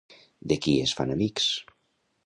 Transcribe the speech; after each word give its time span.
De 0.53 0.57
qui 0.65 0.73
es 0.87 0.95
fan 1.01 1.15
amics? 1.17 1.53